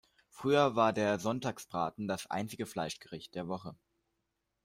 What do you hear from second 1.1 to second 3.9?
Sonntagsbraten das einzige Fleischgericht der Woche.